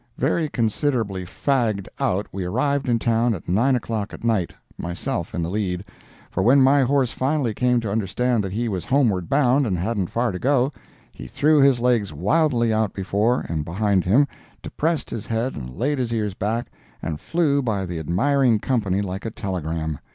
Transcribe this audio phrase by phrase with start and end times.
[0.17, 5.43] Very considerably fagged out we arrived in town at 9 o'clock at night, myself in
[5.43, 9.77] the lead—for when my horse finally came to understand that he was homeward bound and
[9.77, 10.71] hadn't far to go,
[11.13, 14.27] he threw his legs wildly out before and behind him,
[14.63, 16.71] depressed his head and laid his ears back,
[17.03, 19.99] and flew by the admiring company like a telegram.